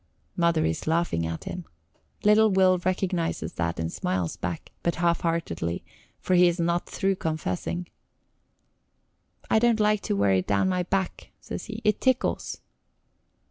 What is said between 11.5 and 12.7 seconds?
he. "It tickles."